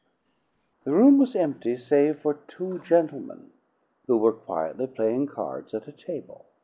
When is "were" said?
4.17-4.33